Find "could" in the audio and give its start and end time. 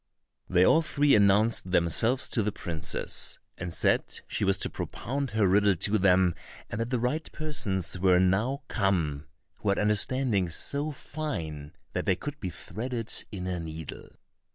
12.15-12.39